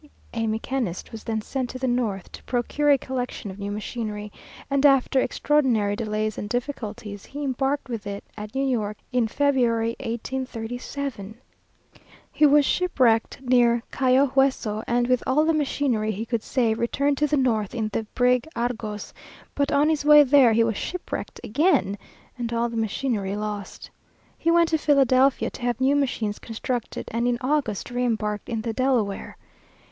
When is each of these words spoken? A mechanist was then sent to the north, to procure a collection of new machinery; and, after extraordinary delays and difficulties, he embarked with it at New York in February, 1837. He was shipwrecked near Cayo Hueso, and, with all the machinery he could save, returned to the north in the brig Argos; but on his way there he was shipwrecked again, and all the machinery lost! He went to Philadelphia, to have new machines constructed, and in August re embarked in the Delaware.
A 0.33 0.47
mechanist 0.47 1.11
was 1.11 1.23
then 1.23 1.41
sent 1.43 1.69
to 1.69 1.77
the 1.77 1.87
north, 1.87 2.31
to 2.31 2.41
procure 2.45 2.89
a 2.89 2.97
collection 2.97 3.51
of 3.51 3.59
new 3.59 3.69
machinery; 3.71 4.31
and, 4.67 4.83
after 4.83 5.21
extraordinary 5.21 5.95
delays 5.95 6.39
and 6.39 6.49
difficulties, 6.49 7.23
he 7.23 7.43
embarked 7.43 7.87
with 7.87 8.07
it 8.07 8.23
at 8.35 8.55
New 8.55 8.65
York 8.65 8.97
in 9.11 9.27
February, 9.27 9.91
1837. 9.99 11.37
He 12.31 12.47
was 12.47 12.65
shipwrecked 12.65 13.41
near 13.43 13.83
Cayo 13.91 14.25
Hueso, 14.25 14.83
and, 14.87 15.05
with 15.07 15.21
all 15.27 15.45
the 15.45 15.53
machinery 15.53 16.11
he 16.11 16.25
could 16.25 16.41
save, 16.41 16.79
returned 16.79 17.19
to 17.19 17.27
the 17.27 17.37
north 17.37 17.75
in 17.75 17.91
the 17.93 18.07
brig 18.15 18.47
Argos; 18.55 19.13
but 19.53 19.71
on 19.71 19.87
his 19.87 20.03
way 20.03 20.23
there 20.23 20.53
he 20.53 20.63
was 20.63 20.77
shipwrecked 20.77 21.39
again, 21.43 21.95
and 22.39 22.51
all 22.51 22.69
the 22.69 22.75
machinery 22.75 23.35
lost! 23.37 23.91
He 24.35 24.49
went 24.49 24.69
to 24.69 24.79
Philadelphia, 24.79 25.51
to 25.51 25.61
have 25.61 25.79
new 25.79 25.95
machines 25.95 26.39
constructed, 26.39 27.07
and 27.11 27.27
in 27.27 27.37
August 27.39 27.91
re 27.91 28.03
embarked 28.03 28.49
in 28.49 28.61
the 28.63 28.73
Delaware. 28.73 29.37